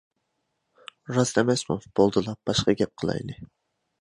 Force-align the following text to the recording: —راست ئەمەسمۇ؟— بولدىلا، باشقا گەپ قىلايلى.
—راست 1.17 1.35
ئەمەسمۇ؟— 1.41 1.77
بولدىلا، 2.01 2.35
باشقا 2.51 2.77
گەپ 2.81 2.95
قىلايلى. 3.03 3.39